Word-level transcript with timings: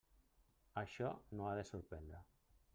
Això 0.83 1.11
no 1.37 1.47
ha 1.47 1.53
de 1.61 1.69
sorprendre. 1.73 2.27